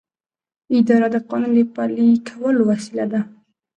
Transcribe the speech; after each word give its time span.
اداره 0.77 1.07
د 1.13 1.17
قانون 1.29 1.51
د 1.57 1.59
پلي 1.75 2.07
کولو 2.27 2.61
وسیله 2.71 3.05
ده. 3.11 3.21